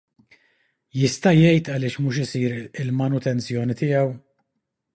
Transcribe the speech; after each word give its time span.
Jista' 0.99 1.33
jgħid 1.39 1.69
għaliex 1.75 2.01
mhux 2.05 2.21
isir 2.23 2.57
il-manutenzjoni 2.85 3.77
tiegħu? 3.83 4.13